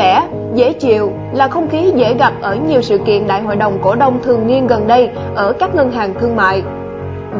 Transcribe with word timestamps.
vẻ, 0.00 0.28
dễ 0.54 0.72
chịu 0.72 1.12
là 1.32 1.48
không 1.48 1.68
khí 1.70 1.92
dễ 1.96 2.14
gặp 2.14 2.32
ở 2.42 2.54
nhiều 2.54 2.82
sự 2.82 2.98
kiện 3.06 3.26
đại 3.26 3.42
hội 3.42 3.56
đồng 3.56 3.78
cổ 3.82 3.94
đông 3.94 4.22
thường 4.22 4.46
niên 4.46 4.66
gần 4.66 4.86
đây 4.86 5.10
ở 5.34 5.52
các 5.58 5.74
ngân 5.74 5.92
hàng 5.92 6.14
thương 6.20 6.36
mại. 6.36 6.62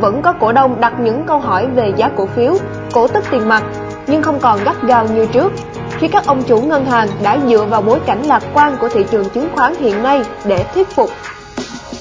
Vẫn 0.00 0.22
có 0.22 0.32
cổ 0.32 0.52
đông 0.52 0.80
đặt 0.80 0.92
những 1.00 1.22
câu 1.26 1.38
hỏi 1.38 1.66
về 1.66 1.92
giá 1.96 2.10
cổ 2.16 2.26
phiếu, 2.26 2.54
cổ 2.92 3.08
tức 3.08 3.24
tiền 3.30 3.48
mặt, 3.48 3.62
nhưng 4.06 4.22
không 4.22 4.38
còn 4.38 4.58
gắt 4.64 4.82
gao 4.82 5.06
như 5.14 5.26
trước, 5.26 5.52
khi 5.98 6.08
các 6.08 6.26
ông 6.26 6.42
chủ 6.42 6.60
ngân 6.60 6.84
hàng 6.84 7.08
đã 7.22 7.38
dựa 7.48 7.64
vào 7.64 7.82
bối 7.82 7.98
cảnh 8.06 8.22
lạc 8.22 8.42
quan 8.54 8.76
của 8.80 8.88
thị 8.88 9.04
trường 9.10 9.28
chứng 9.28 9.48
khoán 9.54 9.74
hiện 9.74 10.02
nay 10.02 10.22
để 10.44 10.64
thuyết 10.74 10.88
phục. 10.88 11.10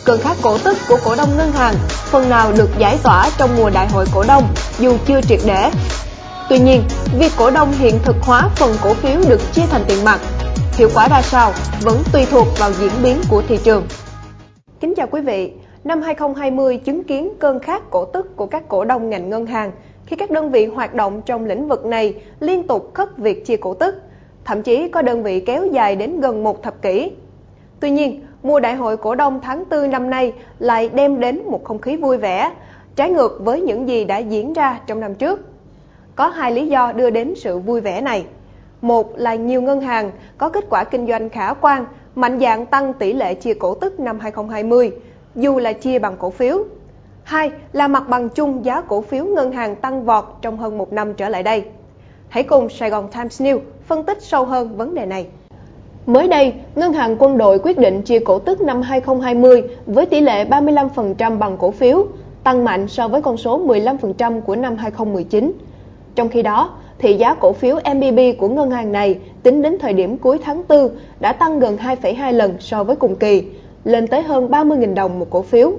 Cơn 0.06 0.20
khát 0.20 0.38
cổ 0.42 0.58
tức 0.58 0.78
của 0.90 0.98
cổ 1.06 1.16
đông 1.18 1.30
ngân 1.38 1.52
hàng 1.52 1.74
phần 1.88 2.30
nào 2.30 2.52
được 2.58 2.70
giải 2.78 2.98
tỏa 3.04 3.26
trong 3.38 3.50
mùa 3.58 3.70
đại 3.70 3.88
hội 3.88 4.06
cổ 4.16 4.24
đông 4.28 4.44
dù 4.80 4.98
chưa 5.08 5.22
triệt 5.22 5.40
để 5.46 5.72
Tuy 6.50 6.60
nhiên, 6.60 6.84
việc 7.20 7.32
cổ 7.38 7.52
đông 7.52 7.72
hiện 7.72 8.00
thực 8.04 8.16
hóa 8.22 8.50
phần 8.56 8.76
cổ 8.84 8.94
phiếu 8.94 9.22
được 9.28 9.54
chia 9.54 9.62
thành 9.72 9.84
tiền 9.88 10.06
mặt, 10.06 10.20
hiệu 10.78 10.90
quả 10.96 11.08
ra 11.08 11.22
sao 11.22 11.52
vẫn 11.84 11.98
tùy 12.14 12.26
thuộc 12.32 12.48
vào 12.60 12.72
diễn 12.72 12.92
biến 13.04 13.18
của 13.30 13.42
thị 13.48 13.58
trường. 13.64 13.84
Kính 14.80 14.94
chào 14.96 15.08
quý 15.12 15.22
vị, 15.22 15.52
năm 15.84 16.02
2020 16.02 16.78
chứng 16.78 17.04
kiến 17.04 17.34
cơn 17.40 17.60
khát 17.60 17.90
cổ 17.90 18.06
tức 18.06 18.36
của 18.36 18.46
các 18.46 18.68
cổ 18.68 18.86
đông 18.86 19.10
ngành 19.10 19.30
ngân 19.30 19.46
hàng 19.46 19.72
khi 20.06 20.16
các 20.16 20.32
đơn 20.32 20.52
vị 20.52 20.66
hoạt 20.66 20.94
động 20.94 21.22
trong 21.26 21.46
lĩnh 21.46 21.68
vực 21.68 21.86
này 21.86 22.16
liên 22.40 22.68
tục 22.68 22.92
khất 22.94 23.18
việc 23.18 23.46
chia 23.46 23.58
cổ 23.58 23.74
tức, 23.74 23.96
thậm 24.46 24.62
chí 24.62 24.90
có 24.90 25.02
đơn 25.02 25.24
vị 25.24 25.40
kéo 25.40 25.66
dài 25.66 25.96
đến 25.96 26.20
gần 26.20 26.44
một 26.44 26.64
thập 26.64 26.82
kỷ. 26.82 27.12
Tuy 27.80 27.92
nhiên, 27.92 28.26
mùa 28.44 28.60
đại 28.60 28.76
hội 28.76 28.98
cổ 28.98 29.16
đông 29.16 29.40
tháng 29.44 29.64
4 29.72 29.92
năm 29.92 30.10
nay 30.10 30.34
lại 30.60 30.90
đem 30.90 31.20
đến 31.20 31.42
một 31.46 31.64
không 31.64 31.80
khí 31.80 31.96
vui 31.96 32.18
vẻ, 32.18 32.52
trái 32.96 33.10
ngược 33.10 33.38
với 33.40 33.62
những 33.62 33.88
gì 33.88 34.06
đã 34.06 34.18
diễn 34.18 34.54
ra 34.54 34.80
trong 34.88 35.00
năm 35.00 35.16
trước. 35.16 35.40
Có 36.16 36.28
hai 36.28 36.52
lý 36.52 36.68
do 36.68 36.92
đưa 36.92 37.10
đến 37.10 37.34
sự 37.36 37.60
vui 37.60 37.82
vẻ 37.82 38.02
này. 38.02 38.26
Một 38.82 39.18
là 39.18 39.36
nhiều 39.36 39.62
ngân 39.62 39.82
hàng 39.82 40.12
có 40.38 40.50
kết 40.50 40.66
quả 40.70 40.84
kinh 40.84 41.08
doanh 41.08 41.30
khả 41.30 41.54
quan, 41.54 41.86
mạnh 42.16 42.40
dạng 42.40 42.66
tăng 42.66 42.94
tỷ 42.94 43.14
lệ 43.14 43.34
chia 43.34 43.54
cổ 43.54 43.74
tức 43.74 44.00
năm 44.00 44.20
2020, 44.20 44.92
dù 45.36 45.60
là 45.60 45.74
chia 45.74 46.00
bằng 46.00 46.16
cổ 46.20 46.30
phiếu. 46.30 46.64
Hai 47.24 47.52
là 47.74 47.88
mặt 47.88 48.10
bằng 48.10 48.30
chung 48.30 48.66
giá 48.66 48.82
cổ 48.82 49.02
phiếu 49.02 49.26
ngân 49.26 49.52
hàng 49.52 49.76
tăng 49.76 50.06
vọt 50.06 50.26
trong 50.42 50.58
hơn 50.58 50.78
một 50.78 50.94
năm 50.94 51.14
trở 51.14 51.30
lại 51.30 51.44
đây. 51.44 51.64
Hãy 52.30 52.44
cùng 52.44 52.70
Sài 52.70 52.90
Gòn 52.90 53.08
Times 53.08 53.42
News 53.42 53.60
phân 53.86 54.04
tích 54.04 54.22
sâu 54.22 54.46
hơn 54.46 54.78
vấn 54.78 54.94
đề 54.94 55.06
này. 55.06 55.28
Mới 56.06 56.28
đây, 56.28 56.54
Ngân 56.76 56.94
hàng 56.94 57.16
Quân 57.20 57.38
đội 57.38 57.60
quyết 57.60 57.78
định 57.78 58.02
chia 58.02 58.20
cổ 58.20 58.40
tức 58.40 58.62
năm 58.62 58.82
2020 58.82 59.64
với 59.86 60.06
tỷ 60.06 60.22
lệ 60.22 60.46
35% 60.46 61.38
bằng 61.38 61.58
cổ 61.58 61.72
phiếu, 61.72 62.08
tăng 62.44 62.66
mạnh 62.66 62.88
so 62.88 63.08
với 63.08 63.22
con 63.22 63.38
số 63.38 63.68
15% 63.68 64.42
của 64.42 64.56
năm 64.56 64.76
2019. 64.76 65.52
Trong 66.16 66.30
khi 66.30 66.42
đó, 66.42 66.70
thị 67.00 67.14
giá 67.14 67.34
cổ 67.34 67.54
phiếu 67.54 67.76
MBB 67.96 68.20
của 68.38 68.48
ngân 68.48 68.72
hàng 68.72 68.92
này 68.92 69.20
tính 69.44 69.62
đến 69.62 69.78
thời 69.80 69.94
điểm 69.94 70.18
cuối 70.18 70.40
tháng 70.44 70.64
4 70.70 70.90
đã 71.20 71.34
tăng 71.34 71.60
gần 71.60 71.78
2,2 71.78 72.32
lần 72.34 72.54
so 72.60 72.84
với 72.84 72.96
cùng 72.96 73.16
kỳ, 73.16 73.44
lên 73.84 74.08
tới 74.08 74.22
hơn 74.22 74.48
30.000 74.48 74.94
đồng 74.94 75.20
một 75.20 75.28
cổ 75.30 75.42
phiếu. 75.42 75.72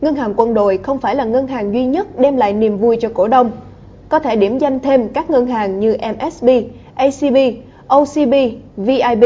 Ngân 0.00 0.14
hàng 0.14 0.34
quân 0.36 0.54
đội 0.54 0.78
không 0.78 0.98
phải 0.98 1.14
là 1.14 1.24
ngân 1.24 1.46
hàng 1.46 1.74
duy 1.74 1.84
nhất 1.84 2.18
đem 2.18 2.36
lại 2.36 2.52
niềm 2.52 2.78
vui 2.78 2.96
cho 3.00 3.08
cổ 3.14 3.28
đông. 3.28 3.50
Có 4.08 4.18
thể 4.18 4.36
điểm 4.36 4.58
danh 4.58 4.80
thêm 4.80 5.08
các 5.08 5.30
ngân 5.30 5.46
hàng 5.46 5.80
như 5.80 5.96
MSB, 5.96 6.48
ACB, 6.94 7.36
OCB, 7.86 8.34
VIB. 8.76 9.24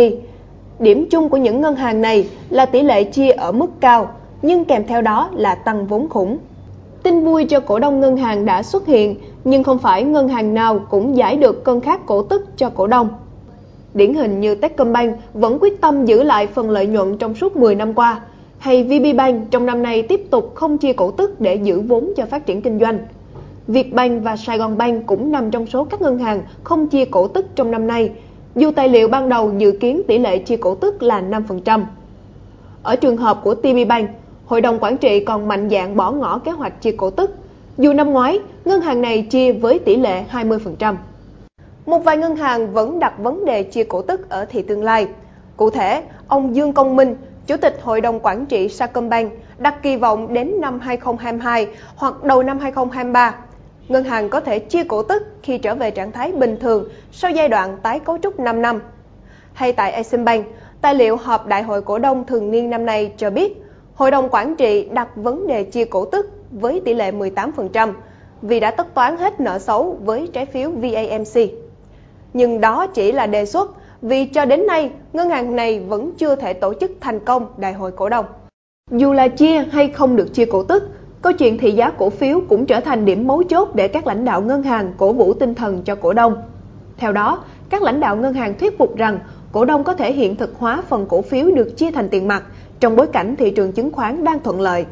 Điểm 0.79 1.07
chung 1.11 1.29
của 1.29 1.37
những 1.37 1.61
ngân 1.61 1.77
hàng 1.77 2.01
này 2.01 2.29
là 2.51 2.67
tỷ 2.67 2.83
lệ 2.83 3.05
chia 3.05 3.31
ở 3.31 3.53
mức 3.53 3.71
cao, 3.81 4.09
nhưng 4.43 4.65
kèm 4.65 4.87
theo 4.87 5.03
đó 5.03 5.31
là 5.33 5.55
tăng 5.55 5.87
vốn 5.87 6.09
khủng. 6.09 6.39
Tin 7.03 7.25
vui 7.25 7.45
cho 7.45 7.61
cổ 7.61 7.79
đông 7.79 8.01
ngân 8.01 8.17
hàng 8.17 8.45
đã 8.45 8.63
xuất 8.63 8.87
hiện, 8.87 9.17
nhưng 9.45 9.63
không 9.63 9.79
phải 9.79 10.03
ngân 10.03 10.29
hàng 10.29 10.55
nào 10.55 10.79
cũng 10.91 11.17
giải 11.17 11.37
được 11.37 11.65
cơn 11.65 11.81
khát 11.81 12.07
cổ 12.07 12.23
tức 12.23 12.47
cho 12.57 12.71
cổ 12.71 12.87
đông. 12.87 13.09
Điển 13.95 14.15
hình 14.15 14.41
như 14.41 14.55
Techcombank 14.55 15.17
vẫn 15.35 15.59
quyết 15.61 15.81
tâm 15.81 16.05
giữ 16.05 16.23
lại 16.23 16.47
phần 16.47 16.71
lợi 16.71 16.87
nhuận 16.87 17.19
trong 17.19 17.35
suốt 17.35 17.57
10 17.57 17.75
năm 17.75 17.95
qua, 17.95 18.21
hay 18.59 18.85
VPBank 18.85 19.51
trong 19.51 19.67
năm 19.67 19.83
nay 19.83 20.03
tiếp 20.03 20.31
tục 20.31 20.53
không 20.55 20.79
chia 20.79 20.93
cổ 20.93 21.11
tức 21.11 21.41
để 21.41 21.55
giữ 21.55 21.81
vốn 21.81 22.13
cho 22.17 22.27
phát 22.27 22.47
triển 22.47 22.63
kinh 22.63 22.79
doanh. 22.79 22.99
Vietbank 23.67 24.25
và 24.25 24.37
Sài 24.37 24.59
Gòn 24.59 24.79
Bank 24.79 25.07
cũng 25.07 25.33
nằm 25.33 25.51
trong 25.51 25.67
số 25.67 25.85
các 25.85 26.03
ngân 26.03 26.19
hàng 26.19 26.43
không 26.65 26.89
chia 26.89 27.05
cổ 27.05 27.29
tức 27.29 27.47
trong 27.55 27.71
năm 27.71 27.87
nay, 27.87 28.11
dù 28.57 28.71
tài 28.71 28.89
liệu 28.89 29.09
ban 29.09 29.29
đầu 29.29 29.53
dự 29.59 29.73
kiến 29.73 30.03
tỷ 30.07 30.19
lệ 30.19 30.39
chia 30.39 30.57
cổ 30.57 30.75
tức 30.75 31.03
là 31.03 31.23
5%. 31.23 31.83
Ở 32.83 32.97
trường 32.97 33.17
hợp 33.17 33.41
của 33.45 33.55
TPBank, 33.55 34.11
Hội 34.47 34.61
đồng 34.61 34.79
quản 34.81 34.97
trị 34.97 35.25
còn 35.25 35.49
mạnh 35.49 35.69
dạn 35.71 35.97
bỏ 35.97 36.13
ngỏ 36.13 36.39
kế 36.39 36.51
hoạch 36.51 36.83
chia 36.83 36.93
cổ 36.93 37.11
tức, 37.11 37.31
dù 37.79 37.93
năm 37.93 38.13
ngoái 38.13 38.41
ngân 38.65 38.81
hàng 38.81 39.03
này 39.03 39.23
chia 39.23 39.53
với 39.53 39.79
tỷ 39.79 39.97
lệ 39.97 40.25
20%. 40.31 40.97
Một 41.87 41.99
vài 41.99 42.17
ngân 42.17 42.37
hàng 42.37 42.73
vẫn 42.73 42.99
đặt 42.99 43.15
vấn 43.19 43.45
đề 43.45 43.63
chia 43.63 43.85
cổ 43.85 44.03
tức 44.03 44.31
ở 44.31 44.45
thị 44.45 44.63
tương 44.63 44.85
lai. 44.85 45.09
Cụ 45.57 45.71
thể, 45.71 46.03
ông 46.29 46.57
Dương 46.57 46.73
Công 46.73 46.97
Minh, 46.97 47.17
Chủ 47.47 47.57
tịch 47.57 47.79
Hội 47.83 48.01
đồng 48.01 48.21
Quản 48.21 48.47
trị 48.47 48.69
Sacombank 48.69 49.33
đặt 49.59 49.83
kỳ 49.83 49.97
vọng 49.97 50.35
đến 50.35 50.61
năm 50.61 50.81
2022 50.81 51.67
hoặc 51.97 52.25
đầu 52.25 52.43
năm 52.43 52.59
2023, 52.59 53.35
ngân 53.89 54.05
hàng 54.05 54.29
có 54.29 54.41
thể 54.41 54.59
chia 54.59 54.85
cổ 54.85 55.03
tức 55.03 55.23
khi 55.43 55.59
trở 55.59 55.75
về 55.75 55.91
trạng 55.91 56.13
thái 56.13 56.33
bình 56.33 56.57
thường 56.61 56.89
sau 57.13 57.31
giai 57.31 57.49
đoạn 57.49 57.77
tái 57.83 58.01
cấu 58.01 58.19
trúc 58.19 58.41
5 58.41 58.63
năm. 58.63 58.81
Hay 59.53 59.73
tại 59.73 59.93
Eximbank, 59.93 60.47
tài 60.81 60.95
liệu 60.95 61.17
họp 61.17 61.47
đại 61.47 61.63
hội 61.63 61.83
cổ 61.83 61.99
đông 61.99 62.27
thường 62.27 62.51
niên 62.51 62.71
năm 62.71 62.87
nay 62.87 63.13
cho 63.17 63.31
biết 63.31 63.63
Hội 63.95 64.11
đồng 64.11 64.29
quản 64.31 64.57
trị 64.57 64.89
đặt 64.93 65.09
vấn 65.17 65.47
đề 65.47 65.65
chia 65.65 65.85
cổ 65.85 66.05
tức 66.05 66.42
với 66.53 66.83
tỷ 66.85 66.95
lệ 66.95 67.13
18% 67.13 67.93
vì 68.43 68.61
đã 68.61 68.71
tất 68.71 68.95
toán 68.95 69.17
hết 69.17 69.41
nợ 69.41 69.59
xấu 69.59 69.99
với 70.05 70.29
trái 70.33 70.47
phiếu 70.47 70.71
VAMC. 70.71 71.51
Nhưng 72.35 72.61
đó 72.61 72.87
chỉ 72.87 73.13
là 73.13 73.27
đề 73.27 73.47
xuất 73.47 73.71
vì 74.03 74.25
cho 74.25 74.45
đến 74.45 74.67
nay 74.67 74.91
ngân 75.13 75.31
hàng 75.31 75.57
này 75.57 75.81
vẫn 75.81 76.13
chưa 76.19 76.37
thể 76.37 76.53
tổ 76.53 76.75
chức 76.81 76.91
thành 77.01 77.21
công 77.21 77.47
đại 77.57 77.73
hội 77.73 77.93
cổ 77.93 78.09
đông. 78.09 78.27
Dù 78.91 79.13
là 79.13 79.29
chia 79.29 79.65
hay 79.71 79.89
không 79.89 80.17
được 80.17 80.35
chia 80.35 80.45
cổ 80.45 80.63
tức, 80.63 80.89
câu 81.23 81.33
chuyện 81.33 81.59
thị 81.59 81.73
giá 81.73 81.91
cổ 81.91 82.11
phiếu 82.11 82.41
cũng 82.49 82.67
trở 82.67 82.81
thành 82.81 83.05
điểm 83.05 83.27
mấu 83.27 83.43
chốt 83.43 83.75
để 83.75 83.89
các 83.89 84.07
lãnh 84.07 84.25
đạo 84.25 84.41
ngân 84.41 84.63
hàng 84.63 84.93
cổ 84.97 85.13
vũ 85.13 85.35
tinh 85.35 85.55
thần 85.55 85.83
cho 85.83 85.95
cổ 85.95 86.13
đông. 86.13 86.43
Theo 86.97 87.13
đó, 87.13 87.45
các 87.71 87.83
lãnh 87.83 88.01
đạo 88.01 88.17
ngân 88.17 88.35
hàng 88.35 88.59
thuyết 88.59 88.79
phục 88.79 88.97
rằng 88.97 89.19
cổ 89.53 89.65
đông 89.65 89.85
có 89.85 89.95
thể 89.95 90.13
hiện 90.13 90.37
thực 90.37 90.55
hóa 90.59 90.83
phần 90.89 91.07
cổ 91.09 91.23
phiếu 91.23 91.51
được 91.51 91.77
chia 91.77 91.91
thành 91.91 92.09
tiền 92.09 92.29
mặt 92.29 92.43
trong 92.81 92.97
bối 92.97 93.07
cảnh 93.07 93.37
thị 93.37 93.51
trường 93.51 93.73
chứng 93.73 93.93
khoán 93.93 94.25
đang 94.25 94.41
thuận 94.41 94.61
lợi. 94.61 94.87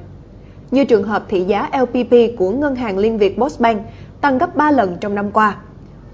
Như 0.71 0.85
trường 0.85 1.03
hợp 1.03 1.25
thị 1.29 1.41
giá 1.41 1.71
LPP 1.73 2.39
của 2.39 2.51
Ngân 2.51 2.75
hàng 2.75 2.99
Liên 2.99 3.19
Việt 3.19 3.39
Postbank 3.39 3.83
tăng 4.21 4.39
gấp 4.39 4.57
3 4.57 4.71
lần 4.71 4.97
trong 5.01 5.15
năm 5.15 5.31
qua. 5.31 5.57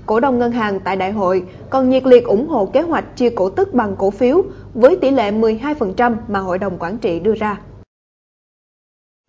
Cổ 0.07 0.21
đông 0.21 0.39
ngân 0.39 0.53
hàng 0.53 0.81
tại 0.81 0.97
đại 0.97 1.13
hội 1.13 1.45
còn 1.71 1.89
nhiệt 1.89 2.07
liệt 2.07 2.25
ủng 2.25 2.49
hộ 2.49 2.67
kế 2.67 2.83
hoạch 2.83 3.17
chia 3.17 3.31
cổ 3.31 3.51
tức 3.51 3.75
bằng 3.75 3.97
cổ 3.99 4.11
phiếu 4.11 4.43
với 4.75 4.97
tỷ 4.97 5.11
lệ 5.11 5.31
12% 5.31 6.17
mà 6.29 6.39
hội 6.39 6.59
đồng 6.59 6.79
quản 6.79 6.99
trị 6.99 7.21
đưa 7.21 7.35
ra. 7.35 7.61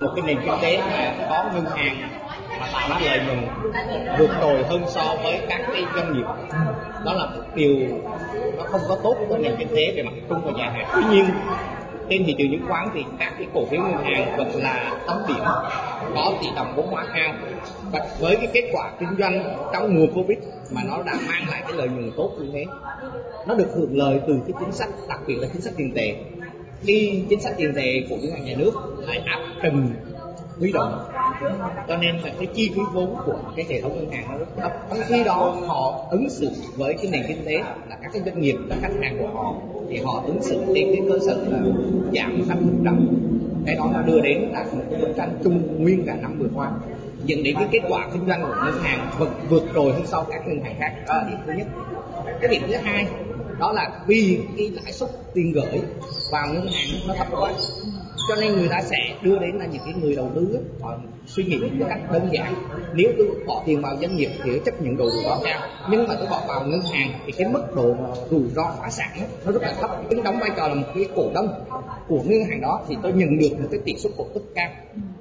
Một 0.02 0.10
cái 0.16 0.26
nền 0.28 0.38
kinh 0.46 0.54
tế 0.62 0.78
mà 0.78 1.28
có 1.30 1.50
ngân 1.54 1.66
hàng 1.66 1.98
mà 2.60 2.68
tạo 2.74 2.90
ra 2.90 2.98
lợi 3.00 3.20
nhuận 3.26 3.40
vượt 4.20 4.30
trội 4.42 4.64
hơn 4.64 4.82
so 4.88 5.16
với 5.24 5.42
các 5.50 5.62
cái 5.74 5.86
doanh 5.96 6.14
nghiệp 6.14 6.26
đó 7.06 7.14
là 7.14 7.26
một 7.26 7.42
điều 7.56 7.76
nó 8.58 8.64
không 8.64 8.82
có 8.90 8.98
tốt 9.04 9.16
cho 9.30 9.38
nền 9.38 9.56
kinh 9.60 9.68
tế 9.68 9.94
về 9.96 10.04
mặt 10.04 10.12
chung 10.30 10.42
và 10.46 10.52
dài 10.58 10.72
hạn 10.72 10.88
tuy 10.94 11.16
nhiên 11.16 11.26
trên 12.10 12.24
thị 12.26 12.36
trường 12.38 12.52
chứng 12.52 12.68
khoán 12.68 12.90
thì 12.94 13.04
các 13.20 13.34
cái 13.38 13.48
cổ 13.54 13.66
phiếu 13.66 13.82
ngân 13.82 14.04
hàng 14.04 14.38
vẫn 14.38 14.56
là 14.56 15.00
tấm 15.08 15.18
điểm 15.28 15.44
có 16.16 16.34
tỷ 16.42 16.48
trọng 16.56 16.76
vốn 16.76 16.88
hóa 16.88 17.06
cao. 17.16 17.34
Và 17.92 18.08
với 18.20 18.36
cái 18.36 18.48
kết 18.54 18.70
quả 18.74 18.92
kinh 19.00 19.10
doanh 19.20 19.44
trong 19.74 19.96
mùa 19.96 20.06
covid 20.16 20.38
mà 20.72 20.82
nó 20.88 21.04
đã 21.04 21.14
mang 21.28 21.50
lại 21.52 21.62
cái 21.68 21.74
lợi 21.74 21.88
nhuận 21.88 22.12
tốt 22.18 22.32
như 22.40 22.50
thế, 22.54 22.66
nó 23.48 23.56
được 23.56 23.68
hưởng 23.76 23.98
lợi 23.98 24.20
từ 24.28 24.40
cái 24.48 24.54
chính 24.60 24.72
sách, 24.72 24.90
đặc 25.10 25.20
biệt 25.28 25.36
là 25.36 25.48
chính 25.54 25.62
sách 25.62 25.74
tiền 25.78 25.92
tệ. 25.96 26.16
Khi 26.82 27.24
chính 27.30 27.42
sách 27.42 27.54
tiền 27.58 27.74
tệ 27.76 28.04
của 28.10 28.16
ngân 28.16 28.32
hàng 28.32 28.46
nhà 28.46 28.54
nước 28.58 28.72
lại 29.08 29.22
áp 29.26 29.40
trần, 29.64 29.90
huy 30.60 30.72
động, 30.72 31.00
cho 31.88 31.98
nên 31.98 32.16
là 32.16 32.32
cái 32.40 32.48
chi 32.54 32.72
phí 32.76 32.82
vốn 32.94 33.16
của 33.26 33.36
cái 33.56 33.66
hệ 33.70 33.82
thống 33.82 33.96
ngân 33.96 34.12
hàng 34.12 34.26
nó 34.32 34.38
rất 34.38 34.46
thấp. 34.58 34.72
Trong 34.90 35.00
khi 35.08 35.24
đó, 35.24 35.58
họ 35.68 36.08
ứng 36.12 36.30
xử 36.30 36.50
với 36.76 36.94
cái 36.94 37.12
nền 37.12 37.24
kinh 37.28 37.46
tế 37.46 37.58
là 37.90 37.98
các 38.02 38.10
cái 38.14 38.22
doanh 38.26 38.42
nghiệp, 38.42 38.56
là 38.68 38.76
khách 38.82 38.94
hàng 39.02 39.18
của 39.20 39.28
họ, 39.34 39.54
thì 39.90 39.98
họ 39.98 40.24
ứng 40.26 40.44
xử 40.44 40.56
trên 40.76 40.96
cái 40.96 41.02
cơ 41.10 41.20
sở 41.28 41.36
là 41.48 41.60
giảm 42.14 42.48
năm 42.48 42.58
phần 42.58 42.82
trăm 42.86 43.08
cái 43.66 43.76
đó 43.76 43.90
nó 43.94 44.02
đưa 44.02 44.22
đến 44.22 44.42
là 44.52 44.64
một 44.64 44.84
cái 44.92 45.02
bức 45.02 45.14
tranh 45.18 45.40
chung 45.44 45.84
nguyên 45.84 46.06
cả 46.06 46.16
năm 46.22 46.40
vừa 46.40 46.50
qua. 46.54 46.72
Dẫn 47.26 47.44
đến 47.44 47.56
cái 47.56 47.68
kết 47.72 47.82
quả 47.90 48.08
kinh 48.14 48.28
doanh 48.28 48.42
của 48.42 48.56
ngân 48.66 48.80
hàng 48.82 49.10
vượt 49.20 49.30
vượt 49.50 49.64
trội 49.76 49.94
hơn 49.94 50.04
sau 50.06 50.26
các 50.32 50.48
ngân 50.48 50.64
hàng 50.64 50.76
khác. 50.80 50.94
Đó 51.08 51.14
là 51.16 51.28
điểm 51.30 51.40
thứ 51.46 51.54
nhất. 51.54 51.68
Cái 52.42 52.50
điểm 52.52 52.62
thứ 52.68 52.76
hai, 52.76 53.08
đó 53.60 53.72
là 53.72 53.92
vì 54.08 54.40
cái 54.58 54.72
lãi 54.84 54.94
suất 54.94 55.10
tiền 55.34 55.52
gửi 55.52 55.82
vào 56.32 56.48
ngân 56.48 56.68
hàng 56.68 57.00
nó 57.08 57.14
thấp 57.14 57.28
quá 57.32 57.54
cho 58.30 58.36
nên 58.36 58.56
người 58.56 58.68
ta 58.70 58.82
sẽ 58.82 58.98
đưa 59.22 59.40
đến 59.40 59.56
là 59.56 59.66
những 59.66 59.82
cái 59.86 59.94
người 60.02 60.16
đầu 60.16 60.32
tư 60.36 60.60
họ 60.82 60.98
suy 61.26 61.44
nghĩ 61.44 61.58
một 61.58 61.86
cách 61.90 62.00
đơn 62.12 62.30
giản. 62.32 62.56
Nếu 62.94 63.12
tôi 63.18 63.28
bỏ 63.48 63.64
tiền 63.66 63.82
vào 63.82 63.98
doanh 64.02 64.16
nghiệp 64.16 64.30
thì 64.44 64.52
chấp 64.66 64.82
nhận 64.82 64.98
độ 64.98 65.10
rủi 65.10 65.24
ro 65.24 65.40
cao, 65.44 65.62
nhưng 65.90 66.08
mà 66.08 66.16
tôi 66.16 66.28
bỏ 66.30 66.44
vào 66.48 66.68
ngân 66.68 66.82
hàng 66.94 67.12
thì 67.26 67.32
cái 67.32 67.48
mức 67.50 67.76
độ 67.76 67.96
rủi 68.30 68.50
ro 68.56 68.76
phá 68.80 68.90
sản 68.90 69.18
nó 69.46 69.52
rất 69.52 69.62
là 69.62 69.74
thấp. 69.82 70.10
Tính 70.10 70.24
đóng 70.24 70.40
vai 70.40 70.50
trò 70.58 70.68
là 70.68 70.74
một 70.74 70.88
cái 70.96 71.06
cổ 71.16 71.32
đông 71.34 71.48
của 72.08 72.20
ngân 72.26 72.44
hàng 72.50 72.62
đó 72.62 72.86
thì 72.90 72.96
tôi 73.04 73.14
nhận 73.14 73.40
được 73.40 73.60
một 73.60 73.68
cái 73.72 73.80
tỷ 73.86 73.96
suất 73.98 74.12
cổ 74.18 74.26
tức 74.34 74.44
cao. 74.56 74.70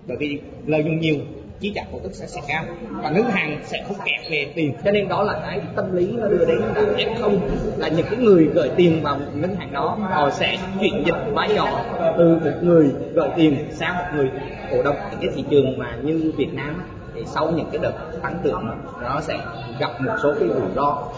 Bởi 0.06 0.16
vì 0.16 0.40
lợi 0.66 0.82
nhuận 0.82 1.00
nhiều 1.00 1.16
chi 1.60 1.72
trả 1.74 1.82
cổ 1.92 1.98
tức 2.02 2.14
sẽ 2.14 2.26
sẽ 2.26 2.40
cao. 2.48 2.64
Và 3.02 3.10
ngân 3.10 3.24
hàng 3.24 3.60
sẽ 3.64 3.84
không 3.88 3.96
kẹt 4.04 4.30
về 4.30 4.52
tiền. 4.54 4.72
Cho 4.84 4.90
nên 4.90 5.08
đó 5.08 5.22
là 5.22 5.40
cái 5.42 5.60
tâm 5.76 5.96
lý 5.96 6.12
nó 6.12 6.28
đưa 6.28 6.44
đến 6.44 6.58
là 6.58 6.82
f 6.96 7.20
không 7.20 7.40
là 7.76 7.88
những 7.88 8.06
cái 8.10 8.16
người 8.16 8.44
gửi 8.54 8.70
tiền 8.76 9.02
vào 9.02 9.18
ngân 9.34 9.56
hàng 9.56 9.72
đó, 9.72 9.98
họ 10.10 10.30
sẽ 10.30 10.58
chuyển 10.80 11.02
dịch 11.06 11.32
vai 11.32 11.48
trò 11.56 11.84
từ 12.18 12.38
một 12.44 12.50
người 12.62 12.90
gửi 13.14 13.28
tiền 13.36 13.58
sang 13.72 13.96
một 13.96 14.04
người 14.14 14.30
cổ 14.70 14.82
đông. 14.82 14.96
Cái 15.20 15.30
thị 15.34 15.44
trường 15.50 15.78
mà 15.78 15.96
như 16.02 16.32
Việt 16.36 16.54
Nam 16.54 16.82
thì 17.14 17.22
sau 17.26 17.50
những 17.50 17.68
cái 17.72 17.78
đợt 17.82 17.92
tăng 18.22 18.38
trưởng, 18.44 18.68
nó 19.02 19.20
sẽ 19.20 19.38
gặp 19.78 20.00
một 20.00 20.12
số 20.22 20.34
cái 20.40 20.48
rủi 20.48 20.70
ro 20.76 21.08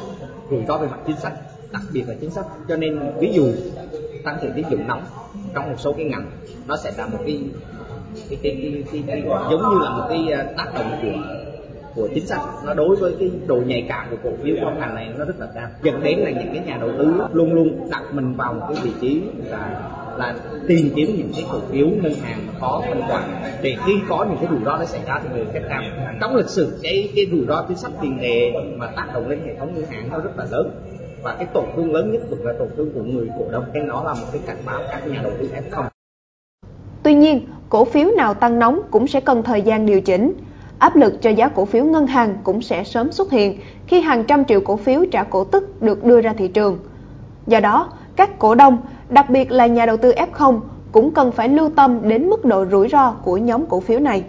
rủi 0.50 0.60
ro 0.68 0.78
về 0.78 0.88
mặt 0.90 0.98
chính 1.06 1.16
sách, 1.16 1.32
đặc 1.72 1.82
biệt 1.92 2.04
là 2.08 2.14
chính 2.20 2.30
sách. 2.30 2.44
Cho 2.68 2.76
nên 2.76 2.98
ví 3.20 3.32
dụ 3.32 3.52
tăng 4.24 4.38
trưởng 4.42 4.52
tín 4.52 4.64
dụng 4.70 4.86
nóng 4.88 5.02
trong 5.54 5.70
một 5.70 5.76
số 5.78 5.92
cái 5.92 6.04
ngành, 6.04 6.30
nó 6.66 6.76
sẽ 6.76 6.92
là 6.96 7.06
một 7.06 7.18
cái 7.26 7.40
cái, 8.30 8.38
cái, 8.42 8.58
cái, 8.62 8.82
cái, 8.92 9.02
cái, 9.06 9.22
giống 9.50 9.60
như 9.60 9.78
là 9.82 9.90
một 9.90 10.06
cái 10.08 10.32
à, 10.32 10.46
tác 10.56 10.74
động 10.74 10.90
của 11.02 11.22
của 11.94 12.08
chính 12.14 12.26
sách. 12.26 12.40
Nó 12.66 12.74
đối 12.74 12.96
với 12.96 13.14
cái 13.18 13.30
độ 13.46 13.56
nhạy 13.56 13.86
cảm 13.88 14.06
của 14.10 14.16
cổ 14.24 14.30
phiếu 14.42 14.56
trong 14.60 14.80
ngành 14.80 14.94
này 14.94 15.08
nó 15.18 15.24
rất 15.24 15.40
là 15.40 15.46
cao. 15.54 15.68
Dẫn 15.82 16.02
đến 16.02 16.18
là 16.18 16.30
những 16.30 16.54
cái 16.54 16.62
nhà 16.66 16.76
đầu 16.80 16.90
tư 16.98 17.12
luôn 17.32 17.52
luôn 17.52 17.90
đặt 17.90 18.02
mình 18.12 18.34
vào 18.34 18.52
một 18.52 18.66
cái 18.68 18.76
vị 18.82 18.92
trí 19.00 19.22
là 19.50 19.90
là 20.18 20.34
tìm 20.68 20.90
kiếm 20.96 21.14
những 21.18 21.32
cái 21.36 21.44
cổ 21.52 21.58
phiếu 21.70 21.86
ngân 21.86 22.14
hàng 22.22 22.38
có 22.60 22.82
thanh 22.84 23.02
khoản. 23.08 23.22
Để 23.62 23.76
khi 23.86 23.92
có 24.08 24.26
những 24.28 24.38
cái 24.40 24.48
rủi 24.50 24.64
ro 24.64 24.76
nó 24.76 24.84
xảy 24.84 25.00
ra 25.06 25.20
thì 25.22 25.28
người 25.34 25.46
khách 25.52 25.68
hàng 25.68 26.16
trong 26.20 26.36
lịch 26.36 26.48
sử 26.48 26.78
cái 26.82 27.08
cái 27.16 27.26
rủi 27.30 27.46
ro 27.48 27.64
chính 27.68 27.76
sách 27.76 27.92
tiền 28.02 28.18
tệ 28.22 28.52
mà 28.76 28.86
tác 28.86 29.06
động 29.14 29.28
lên 29.28 29.40
hệ 29.46 29.54
thống 29.54 29.74
ngân 29.74 29.84
hàng 29.84 30.08
nó 30.10 30.18
rất 30.18 30.30
là 30.36 30.46
lớn. 30.50 30.70
Và 31.22 31.34
cái 31.34 31.46
tổn 31.54 31.64
thương 31.76 31.92
lớn 31.92 32.12
nhất 32.12 32.22
vẫn 32.30 32.46
là 32.46 32.52
tổn 32.58 32.68
thương 32.76 32.90
của 32.94 33.02
người 33.02 33.28
cổ 33.38 33.44
đông. 33.52 33.64
Nên 33.72 33.88
nó 33.88 34.04
là 34.04 34.14
một 34.14 34.26
cái 34.32 34.40
cảnh 34.46 34.58
báo 34.66 34.80
các 34.90 35.06
nhà 35.06 35.20
đầu 35.22 35.32
tư 35.40 35.48
F0 35.70 35.84
Tuy 37.02 37.14
nhiên, 37.14 37.46
cổ 37.68 37.84
phiếu 37.84 38.10
nào 38.16 38.34
tăng 38.34 38.58
nóng 38.58 38.80
cũng 38.90 39.06
sẽ 39.06 39.20
cần 39.20 39.42
thời 39.42 39.62
gian 39.62 39.86
điều 39.86 40.00
chỉnh. 40.00 40.32
Áp 40.78 40.96
lực 40.96 41.22
cho 41.22 41.30
giá 41.30 41.48
cổ 41.48 41.64
phiếu 41.64 41.84
ngân 41.84 42.06
hàng 42.06 42.36
cũng 42.44 42.62
sẽ 42.62 42.84
sớm 42.84 43.12
xuất 43.12 43.30
hiện 43.30 43.58
khi 43.86 44.00
hàng 44.00 44.24
trăm 44.24 44.44
triệu 44.44 44.60
cổ 44.60 44.76
phiếu 44.76 45.04
trả 45.12 45.22
cổ 45.22 45.44
tức 45.44 45.82
được 45.82 46.04
đưa 46.04 46.20
ra 46.20 46.32
thị 46.32 46.48
trường. 46.48 46.78
Do 47.46 47.60
đó, 47.60 47.88
các 48.16 48.38
cổ 48.38 48.54
đông, 48.54 48.78
đặc 49.08 49.30
biệt 49.30 49.50
là 49.50 49.66
nhà 49.66 49.86
đầu 49.86 49.96
tư 49.96 50.12
F0 50.32 50.60
cũng 50.92 51.10
cần 51.14 51.32
phải 51.32 51.48
lưu 51.48 51.70
tâm 51.76 52.08
đến 52.08 52.30
mức 52.30 52.44
độ 52.44 52.66
rủi 52.70 52.88
ro 52.88 53.10
của 53.10 53.36
nhóm 53.36 53.66
cổ 53.66 53.80
phiếu 53.80 54.00
này. 54.00 54.24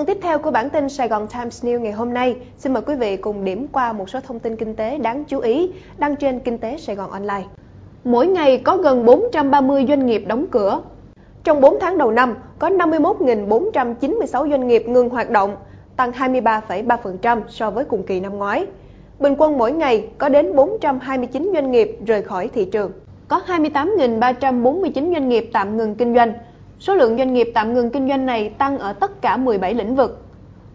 Phần 0.00 0.06
tiếp 0.06 0.18
theo 0.22 0.38
của 0.38 0.50
bản 0.50 0.70
tin 0.70 0.88
Sài 0.88 1.08
Gòn 1.08 1.26
Times 1.26 1.64
News 1.64 1.80
ngày 1.80 1.92
hôm 1.92 2.14
nay, 2.14 2.36
xin 2.58 2.72
mời 2.72 2.82
quý 2.86 2.94
vị 2.94 3.16
cùng 3.16 3.44
điểm 3.44 3.66
qua 3.72 3.92
một 3.92 4.10
số 4.10 4.20
thông 4.20 4.38
tin 4.38 4.56
kinh 4.56 4.76
tế 4.76 4.98
đáng 4.98 5.24
chú 5.24 5.38
ý 5.38 5.70
đăng 5.98 6.16
trên 6.16 6.40
Kinh 6.40 6.58
tế 6.58 6.76
Sài 6.76 6.96
Gòn 6.96 7.10
Online. 7.10 7.44
Mỗi 8.04 8.26
ngày 8.26 8.58
có 8.58 8.76
gần 8.76 9.04
430 9.04 9.84
doanh 9.88 10.06
nghiệp 10.06 10.24
đóng 10.26 10.46
cửa. 10.50 10.82
Trong 11.44 11.60
4 11.60 11.80
tháng 11.80 11.98
đầu 11.98 12.10
năm, 12.10 12.34
có 12.58 12.68
51.496 12.68 14.50
doanh 14.50 14.68
nghiệp 14.68 14.88
ngừng 14.88 15.08
hoạt 15.08 15.30
động, 15.30 15.56
tăng 15.96 16.10
23,3% 16.10 17.40
so 17.48 17.70
với 17.70 17.84
cùng 17.84 18.02
kỳ 18.02 18.20
năm 18.20 18.38
ngoái. 18.38 18.66
Bình 19.18 19.34
quân 19.38 19.58
mỗi 19.58 19.72
ngày 19.72 20.08
có 20.18 20.28
đến 20.28 20.56
429 20.56 21.50
doanh 21.54 21.70
nghiệp 21.70 21.98
rời 22.06 22.22
khỏi 22.22 22.48
thị 22.48 22.64
trường. 22.64 22.92
Có 23.28 23.40
28.349 23.46 25.12
doanh 25.12 25.28
nghiệp 25.28 25.50
tạm 25.52 25.76
ngừng 25.76 25.94
kinh 25.94 26.14
doanh, 26.14 26.32
Số 26.80 26.94
lượng 26.94 27.18
doanh 27.18 27.34
nghiệp 27.34 27.50
tạm 27.54 27.74
ngừng 27.74 27.90
kinh 27.90 28.08
doanh 28.08 28.26
này 28.26 28.48
tăng 28.48 28.78
ở 28.78 28.92
tất 28.92 29.22
cả 29.22 29.36
17 29.36 29.74
lĩnh 29.74 29.96
vực. 29.96 30.24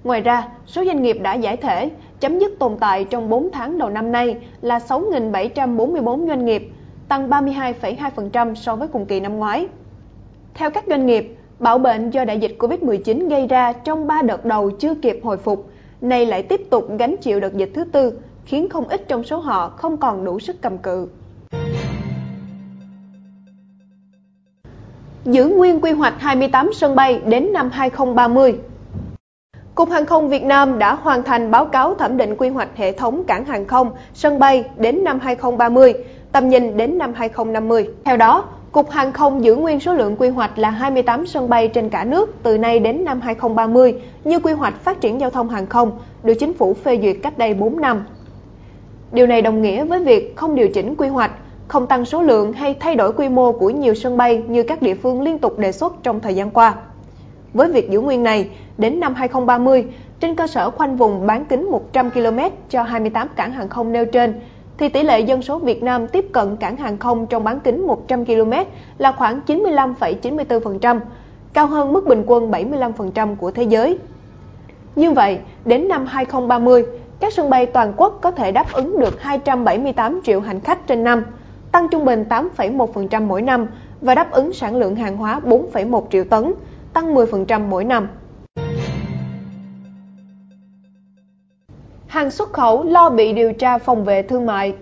Ngoài 0.04 0.22
ra, 0.22 0.48
số 0.68 0.86
doanh 0.86 1.02
nghiệp 1.02 1.18
đã 1.22 1.34
giải 1.34 1.58
thể, 1.58 1.92
chấm 2.20 2.40
dứt 2.40 2.60
tồn 2.60 2.78
tại 2.80 3.06
trong 3.06 3.30
4 3.30 3.52
tháng 3.52 3.78
đầu 3.78 3.90
năm 3.90 4.12
nay 4.12 4.38
là 4.62 4.80
6.744 4.80 6.28
doanh 6.28 6.46
nghiệp, 6.46 6.70
tăng 7.08 7.30
32,2% 7.30 8.56
so 8.56 8.76
với 8.76 8.88
cùng 8.88 9.06
kỳ 9.06 9.20
năm 9.20 9.38
ngoái. 9.38 9.68
Theo 10.54 10.70
các 10.70 10.84
doanh 10.88 11.06
nghiệp, 11.06 11.38
bạo 11.60 11.78
bệnh 11.78 12.10
do 12.10 12.26
đại 12.26 12.40
dịch 12.40 12.56
Covid-19 12.60 13.30
gây 13.30 13.48
ra 13.48 13.74
trong 13.74 14.08
3 14.08 14.22
đợt 14.22 14.46
đầu 14.46 14.72
chưa 14.72 14.96
kịp 14.96 15.20
hồi 15.24 15.38
phục, 15.38 15.70
nay 16.02 16.26
lại 16.26 16.44
tiếp 16.44 16.62
tục 16.70 16.88
gánh 17.00 17.16
chịu 17.18 17.40
đợt 17.40 17.54
dịch 17.54 17.72
thứ 17.74 17.84
tư, 17.84 18.20
khiến 18.46 18.70
không 18.70 18.88
ít 18.88 19.08
trong 19.08 19.24
số 19.24 19.38
họ 19.38 19.70
không 19.70 19.98
còn 19.98 20.26
đủ 20.26 20.40
sức 20.40 20.62
cầm 20.62 20.78
cự. 20.78 21.08
Giữ 25.26 25.48
nguyên 25.48 25.82
quy 25.82 25.92
hoạch 25.92 26.14
28 26.20 26.70
sân 26.74 26.96
bay 26.96 27.22
đến 27.26 27.54
năm 27.54 27.70
2030. 27.72 28.56
Cục 29.76 29.90
Hàng 29.90 30.06
không 30.06 30.30
Việt 30.30 30.44
Nam 30.44 30.80
đã 30.80 30.94
hoàn 30.94 31.24
thành 31.24 31.52
báo 31.52 31.66
cáo 31.66 31.96
thẩm 31.96 32.18
định 32.18 32.36
quy 32.38 32.50
hoạch 32.50 32.70
hệ 32.76 32.92
thống 32.92 33.24
cảng 33.24 33.46
hàng 33.46 33.66
không, 33.66 33.92
sân 34.14 34.40
bay 34.40 34.64
đến 34.78 35.04
năm 35.04 35.20
2030, 35.20 35.94
tầm 36.32 36.50
nhìn 36.50 36.78
đến 36.78 36.98
năm 36.98 37.14
2050. 37.14 37.90
Theo 38.06 38.18
đó, 38.18 38.46
Cục 38.72 38.90
Hàng 38.90 39.12
không 39.12 39.44
giữ 39.44 39.56
nguyên 39.56 39.80
số 39.80 39.94
lượng 39.94 40.16
quy 40.16 40.30
hoạch 40.30 40.58
là 40.58 40.70
28 40.70 41.26
sân 41.26 41.50
bay 41.50 41.68
trên 41.68 41.90
cả 41.90 42.04
nước 42.04 42.36
từ 42.44 42.58
nay 42.58 42.80
đến 42.80 43.04
năm 43.06 43.22
2030 43.22 44.02
như 44.24 44.40
quy 44.40 44.54
hoạch 44.54 44.84
phát 44.84 45.02
triển 45.02 45.20
giao 45.20 45.30
thông 45.30 45.50
hàng 45.50 45.68
không 45.68 45.92
được 46.24 46.34
chính 46.40 46.54
phủ 46.54 46.74
phê 46.74 47.00
duyệt 47.02 47.16
cách 47.24 47.38
đây 47.38 47.54
4 47.54 47.82
năm. 47.82 48.06
Điều 49.12 49.28
này 49.28 49.42
đồng 49.42 49.62
nghĩa 49.62 49.86
với 49.86 50.04
việc 50.04 50.36
không 50.36 50.56
điều 50.56 50.68
chỉnh 50.68 50.96
quy 50.96 51.08
hoạch 51.08 51.32
không 51.68 51.88
tăng 51.88 52.06
số 52.06 52.22
lượng 52.22 52.54
hay 52.54 52.76
thay 52.80 52.96
đổi 52.96 53.14
quy 53.14 53.30
mô 53.30 53.52
của 53.52 53.70
nhiều 53.70 53.94
sân 53.94 54.18
bay 54.18 54.44
như 54.48 54.64
các 54.64 54.82
địa 54.82 54.96
phương 54.96 55.22
liên 55.22 55.40
tục 55.40 55.60
đề 55.60 55.72
xuất 55.72 55.94
trong 56.04 56.20
thời 56.20 56.36
gian 56.36 56.52
qua. 56.52 56.76
Với 57.54 57.72
việc 57.72 57.90
giữ 57.90 58.00
nguyên 58.02 58.24
này, 58.24 58.50
đến 58.78 59.00
năm 59.00 59.14
2030, 59.14 59.86
trên 60.20 60.36
cơ 60.36 60.48
sở 60.48 60.72
khoanh 60.72 60.98
vùng 60.98 61.28
bán 61.28 61.46
kính 61.46 61.72
100 61.72 62.12
km 62.12 62.40
cho 62.70 62.84
28 62.84 63.28
cảng 63.36 63.52
hàng 63.52 63.70
không 63.70 63.92
nêu 63.92 64.06
trên, 64.06 64.42
thì 64.78 64.90
tỷ 64.90 65.04
lệ 65.04 65.20
dân 65.20 65.42
số 65.42 65.60
Việt 65.60 65.84
Nam 65.84 66.08
tiếp 66.08 66.26
cận 66.32 66.56
cảng 66.56 66.78
hàng 66.78 66.98
không 66.98 67.28
trong 67.28 67.44
bán 67.44 67.60
kính 67.60 67.88
100 67.88 68.26
km 68.26 68.52
là 68.98 69.12
khoảng 69.12 69.40
95,94%, 69.48 71.00
cao 71.54 71.68
hơn 71.68 71.94
mức 71.94 72.08
bình 72.08 72.24
quân 72.28 72.52
75% 72.52 73.36
của 73.36 73.52
thế 73.52 73.64
giới. 73.64 73.98
Như 74.96 75.12
vậy, 75.12 75.40
đến 75.66 75.88
năm 75.88 76.06
2030, 76.06 76.86
các 77.20 77.34
sân 77.34 77.50
bay 77.50 77.66
toàn 77.66 77.94
quốc 77.98 78.20
có 78.22 78.32
thể 78.32 78.52
đáp 78.52 78.72
ứng 78.74 79.00
được 79.00 79.22
278 79.22 80.22
triệu 80.24 80.40
hành 80.40 80.60
khách 80.60 80.88
trên 80.88 81.04
năm, 81.04 81.24
tăng 81.76 81.88
trung 81.90 82.06
bình 82.06 82.26
8,1% 82.30 83.26
mỗi 83.26 83.42
năm 83.42 83.68
và 84.02 84.16
đáp 84.16 84.32
ứng 84.32 84.54
sản 84.54 84.76
lượng 84.76 84.96
hàng 84.96 85.18
hóa 85.18 85.42
4,1 85.46 86.04
triệu 86.12 86.24
tấn, 86.24 86.54
tăng 86.94 87.16
10% 87.16 87.62
mỗi 87.62 87.84
năm. 87.84 88.08
Hàng 92.08 92.32
xuất 92.32 92.54
khẩu 92.54 92.84
lo 92.84 93.10
bị 93.10 93.34
điều 93.34 93.54
tra 93.54 93.78
phòng 93.78 94.06
vệ 94.06 94.22
thương 94.22 94.46
mại. 94.46 94.76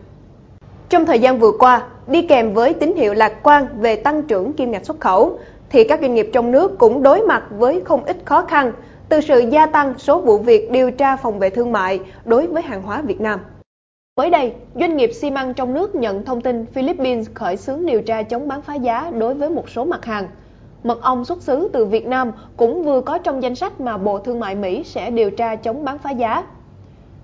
Trong 0.90 1.06
thời 1.06 1.20
gian 1.20 1.40
vừa 1.40 1.52
qua, 1.60 1.84
đi 2.08 2.22
kèm 2.22 2.54
với 2.54 2.74
tín 2.74 2.96
hiệu 2.96 3.14
lạc 3.14 3.34
quan 3.44 3.68
về 3.80 3.96
tăng 3.96 4.24
trưởng 4.24 4.54
kim 4.54 4.72
ngạch 4.72 4.86
xuất 4.86 5.00
khẩu, 5.00 5.40
thì 5.70 5.84
các 5.84 6.00
doanh 6.02 6.16
nghiệp 6.16 6.30
trong 6.34 6.52
nước 6.52 6.78
cũng 6.78 7.04
đối 7.04 7.22
mặt 7.22 7.44
với 7.50 7.82
không 7.86 8.06
ít 8.06 8.18
khó 8.26 8.42
khăn 8.42 8.72
từ 9.10 9.22
sự 9.22 9.40
gia 9.40 9.66
tăng 9.66 9.94
số 9.98 10.22
vụ 10.22 10.38
việc 10.38 10.72
điều 10.72 10.92
tra 10.92 11.16
phòng 11.16 11.40
vệ 11.40 11.50
thương 11.50 11.72
mại 11.72 12.00
đối 12.26 12.48
với 12.48 12.62
hàng 12.62 12.82
hóa 12.82 13.02
Việt 13.02 13.22
Nam. 13.22 13.40
Mới 14.18 14.30
đây, 14.30 14.54
doanh 14.76 14.98
nghiệp 14.98 15.12
xi 15.14 15.32
măng 15.32 15.54
trong 15.54 15.74
nước 15.74 15.96
nhận 15.96 16.26
thông 16.26 16.42
tin 16.42 16.66
Philippines 16.66 17.30
khởi 17.34 17.58
xướng 17.58 17.86
điều 17.86 18.02
tra 18.02 18.24
chống 18.24 18.48
bán 18.48 18.62
phá 18.62 18.76
giá 18.76 19.12
đối 19.12 19.34
với 19.34 19.50
một 19.50 19.70
số 19.70 19.86
mặt 19.86 20.06
hàng. 20.06 20.28
Mật 20.84 21.02
ong 21.02 21.26
xuất 21.26 21.42
xứ 21.42 21.70
từ 21.74 21.86
Việt 21.86 22.08
Nam 22.08 22.32
cũng 22.58 22.84
vừa 22.84 23.02
có 23.02 23.18
trong 23.18 23.44
danh 23.44 23.56
sách 23.56 23.82
mà 23.82 23.98
Bộ 23.98 24.20
Thương 24.20 24.40
mại 24.40 24.56
Mỹ 24.56 24.84
sẽ 24.84 25.12
điều 25.12 25.32
tra 25.32 25.56
chống 25.56 25.86
bán 25.86 25.98
phá 25.98 26.12
giá. 26.12 26.44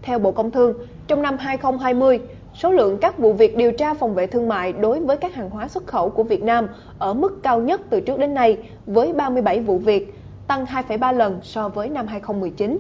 Theo 0.02 0.20
Bộ 0.20 0.32
Công 0.32 0.52
Thương, 0.52 0.74
trong 1.08 1.22
năm 1.22 1.38
2020, 1.38 2.20
số 2.54 2.72
lượng 2.72 2.98
các 3.02 3.18
vụ 3.18 3.34
việc 3.34 3.58
điều 3.58 3.72
tra 3.72 3.94
phòng 3.94 4.14
vệ 4.14 4.28
thương 4.28 4.48
mại 4.48 4.74
đối 4.74 5.00
với 5.00 5.18
các 5.18 5.34
hàng 5.34 5.50
hóa 5.50 5.68
xuất 5.68 5.88
khẩu 5.88 6.10
của 6.10 6.24
Việt 6.24 6.44
Nam 6.44 6.68
ở 7.00 7.14
mức 7.14 7.44
cao 7.44 7.60
nhất 7.60 7.82
từ 7.90 8.02
trước 8.02 8.20
đến 8.20 8.34
nay 8.34 8.58
với 8.86 9.14
37 9.14 9.60
vụ 9.60 9.78
việc, 9.78 10.14
tăng 10.48 10.66
2,3 10.66 11.14
lần 11.14 11.40
so 11.44 11.70
với 11.70 11.90
năm 11.90 12.08
2019. 12.08 12.80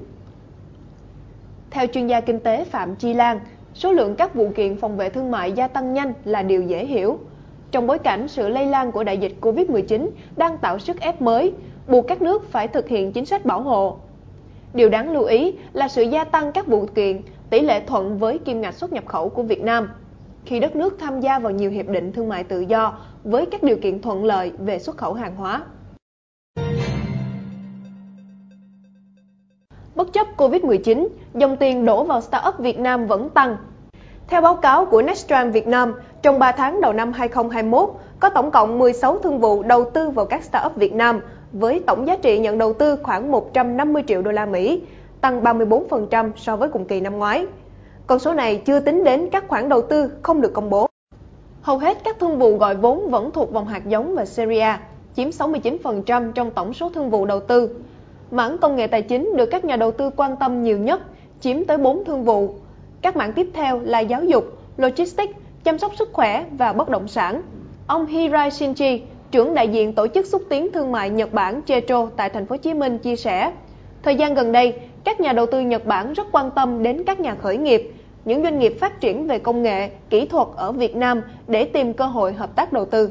Theo 1.71 1.87
chuyên 1.87 2.07
gia 2.07 2.21
kinh 2.21 2.39
tế 2.39 2.63
Phạm 2.63 2.95
Chi 2.95 3.13
Lan, 3.13 3.39
số 3.79 3.91
lượng 3.91 4.15
các 4.15 4.35
vụ 4.35 4.51
kiện 4.55 4.75
phòng 4.75 4.97
vệ 4.97 5.09
thương 5.09 5.31
mại 5.31 5.51
gia 5.51 5.67
tăng 5.67 5.93
nhanh 5.93 6.13
là 6.25 6.43
điều 6.43 6.63
dễ 6.63 6.85
hiểu. 6.85 7.19
Trong 7.71 7.87
bối 7.87 7.99
cảnh 7.99 8.27
sự 8.27 8.49
lây 8.49 8.65
lan 8.65 8.91
của 8.91 9.03
đại 9.03 9.17
dịch 9.17 9.33
Covid-19 9.41 10.09
đang 10.37 10.57
tạo 10.57 10.79
sức 10.79 10.99
ép 10.99 11.21
mới, 11.21 11.53
buộc 11.87 12.07
các 12.07 12.21
nước 12.21 12.51
phải 12.51 12.67
thực 12.67 12.87
hiện 12.87 13.11
chính 13.11 13.25
sách 13.25 13.45
bảo 13.45 13.61
hộ. 13.61 13.97
Điều 14.73 14.89
đáng 14.89 15.11
lưu 15.11 15.23
ý 15.23 15.53
là 15.73 15.87
sự 15.87 16.01
gia 16.01 16.23
tăng 16.23 16.51
các 16.51 16.67
vụ 16.67 16.85
kiện 16.95 17.21
tỷ 17.49 17.59
lệ 17.59 17.79
thuận 17.87 18.17
với 18.17 18.37
kim 18.37 18.61
ngạch 18.61 18.73
xuất 18.73 18.93
nhập 18.93 19.05
khẩu 19.05 19.29
của 19.29 19.43
Việt 19.43 19.61
Nam 19.61 19.89
khi 20.45 20.59
đất 20.59 20.75
nước 20.75 20.95
tham 20.99 21.19
gia 21.19 21.39
vào 21.39 21.51
nhiều 21.51 21.71
hiệp 21.71 21.87
định 21.87 22.11
thương 22.11 22.29
mại 22.29 22.43
tự 22.43 22.59
do 22.59 22.97
với 23.23 23.45
các 23.45 23.63
điều 23.63 23.77
kiện 23.77 24.01
thuận 24.01 24.25
lợi 24.25 24.51
về 24.59 24.79
xuất 24.79 24.97
khẩu 24.97 25.13
hàng 25.13 25.35
hóa. 25.35 25.63
Bất 30.09 30.13
chấp 30.13 30.27
Covid-19, 30.37 31.07
dòng 31.33 31.57
tiền 31.57 31.85
đổ 31.85 32.03
vào 32.03 32.21
startup 32.21 32.59
Việt 32.59 32.79
Nam 32.79 33.07
vẫn 33.07 33.29
tăng. 33.29 33.57
Theo 34.27 34.41
báo 34.41 34.55
cáo 34.55 34.85
của 34.85 35.01
Nextran 35.01 35.51
Việt 35.51 35.67
Nam, 35.67 35.93
trong 36.21 36.39
3 36.39 36.51
tháng 36.51 36.81
đầu 36.81 36.93
năm 36.93 37.13
2021, 37.13 37.89
có 38.19 38.29
tổng 38.29 38.51
cộng 38.51 38.79
16 38.79 39.19
thương 39.19 39.39
vụ 39.39 39.63
đầu 39.63 39.89
tư 39.89 40.09
vào 40.09 40.25
các 40.25 40.43
startup 40.43 40.75
Việt 40.75 40.93
Nam 40.93 41.21
với 41.51 41.81
tổng 41.87 42.07
giá 42.07 42.15
trị 42.15 42.39
nhận 42.39 42.57
đầu 42.57 42.73
tư 42.73 42.97
khoảng 43.03 43.31
150 43.31 44.03
triệu 44.07 44.21
đô 44.21 44.31
la 44.31 44.45
Mỹ, 44.45 44.81
tăng 45.21 45.43
34% 45.43 46.31
so 46.35 46.55
với 46.55 46.69
cùng 46.69 46.85
kỳ 46.85 47.01
năm 47.01 47.17
ngoái. 47.17 47.45
Con 48.07 48.19
số 48.19 48.33
này 48.33 48.61
chưa 48.65 48.79
tính 48.79 49.03
đến 49.03 49.29
các 49.31 49.47
khoản 49.47 49.69
đầu 49.69 49.81
tư 49.81 50.11
không 50.21 50.41
được 50.41 50.53
công 50.53 50.69
bố. 50.69 50.87
Hầu 51.61 51.77
hết 51.77 51.97
các 52.03 52.19
thương 52.19 52.39
vụ 52.39 52.57
gọi 52.57 52.75
vốn 52.75 53.09
vẫn 53.09 53.31
thuộc 53.31 53.53
vòng 53.53 53.67
hạt 53.67 53.87
giống 53.87 54.15
và 54.15 54.25
Serie 54.25 54.59
A, 54.59 54.79
chiếm 55.15 55.29
69% 55.29 56.31
trong 56.31 56.51
tổng 56.51 56.73
số 56.73 56.89
thương 56.89 57.09
vụ 57.09 57.25
đầu 57.25 57.39
tư. 57.39 57.69
Mảng 58.31 58.57
công 58.57 58.75
nghệ 58.75 58.87
tài 58.87 59.01
chính 59.01 59.33
được 59.35 59.45
các 59.45 59.65
nhà 59.65 59.75
đầu 59.75 59.91
tư 59.91 60.09
quan 60.15 60.35
tâm 60.35 60.63
nhiều 60.63 60.77
nhất, 60.77 61.01
chiếm 61.41 61.65
tới 61.65 61.77
4 61.77 62.05
thương 62.05 62.23
vụ. 62.23 62.55
Các 63.01 63.15
mảng 63.15 63.33
tiếp 63.33 63.47
theo 63.53 63.79
là 63.83 63.99
giáo 63.99 64.23
dục, 64.23 64.43
logistics, 64.77 65.33
chăm 65.63 65.77
sóc 65.77 65.91
sức 65.95 66.09
khỏe 66.13 66.45
và 66.57 66.73
bất 66.73 66.89
động 66.89 67.07
sản. 67.07 67.41
Ông 67.87 68.05
Hirai 68.05 68.49
Shinji, 68.49 68.99
trưởng 69.31 69.53
đại 69.53 69.67
diện 69.67 69.93
tổ 69.93 70.07
chức 70.07 70.25
xúc 70.25 70.41
tiến 70.49 70.71
thương 70.71 70.91
mại 70.91 71.09
Nhật 71.09 71.33
Bản 71.33 71.61
JETRO 71.67 72.09
tại 72.17 72.29
thành 72.29 72.45
phố 72.45 72.53
Hồ 72.53 72.57
Chí 72.57 72.73
Minh 72.73 72.97
chia 72.97 73.15
sẻ, 73.15 73.51
thời 74.03 74.15
gian 74.15 74.33
gần 74.33 74.51
đây, 74.51 74.73
các 75.03 75.21
nhà 75.21 75.33
đầu 75.33 75.45
tư 75.45 75.59
Nhật 75.59 75.85
Bản 75.85 76.13
rất 76.13 76.27
quan 76.31 76.51
tâm 76.51 76.83
đến 76.83 77.03
các 77.03 77.19
nhà 77.19 77.35
khởi 77.35 77.57
nghiệp, 77.57 77.93
những 78.25 78.43
doanh 78.43 78.59
nghiệp 78.59 78.73
phát 78.79 79.01
triển 79.01 79.27
về 79.27 79.39
công 79.39 79.63
nghệ, 79.63 79.89
kỹ 80.09 80.25
thuật 80.25 80.47
ở 80.55 80.71
Việt 80.71 80.95
Nam 80.95 81.21
để 81.47 81.65
tìm 81.65 81.93
cơ 81.93 82.05
hội 82.05 82.33
hợp 82.33 82.55
tác 82.55 82.73
đầu 82.73 82.85
tư. 82.85 83.09